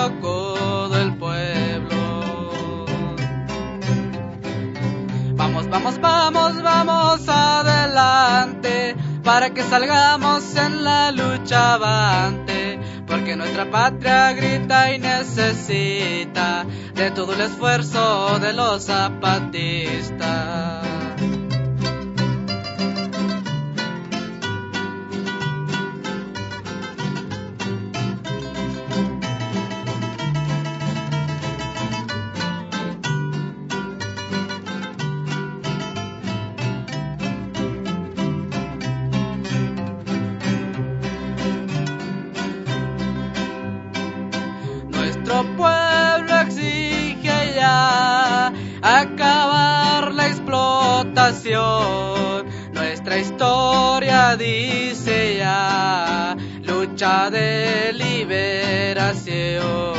[5.74, 14.94] Vamos, vamos, vamos, adelante, para que salgamos en la lucha avante, porque nuestra patria grita
[14.94, 20.93] y necesita de todo el esfuerzo de los zapatistas.
[54.38, 59.94] Ya lucha de liberación.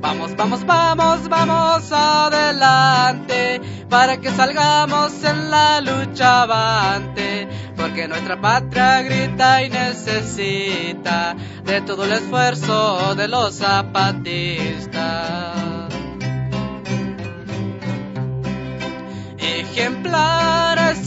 [0.00, 9.02] Vamos, vamos, vamos, vamos adelante para que salgamos en la lucha avante, porque nuestra patria
[9.02, 15.63] grita y necesita de todo el esfuerzo de los zapatistas.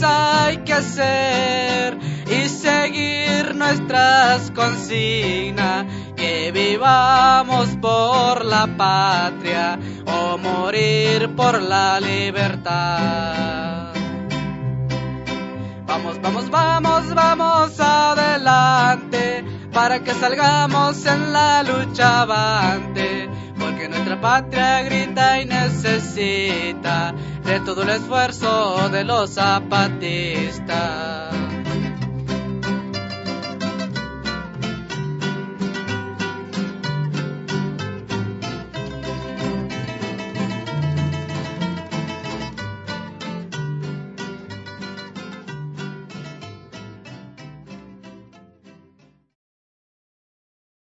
[0.00, 5.86] Hay que ser y seguir nuestras consignas,
[6.16, 13.92] que vivamos por la patria o morir por la libertad.
[15.86, 23.28] Vamos, vamos, vamos, vamos adelante para que salgamos en la lucha avante,
[23.58, 27.14] porque nuestra patria grita y necesita
[27.48, 30.68] de todo el esfuerzo de los zapatistas.